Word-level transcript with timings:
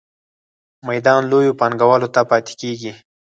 میدان 0.87 1.21
لویو 1.31 1.57
پانګوالو 1.59 2.07
ته 2.15 2.21
پاتې 2.29 2.53
کیږي. 2.61 2.91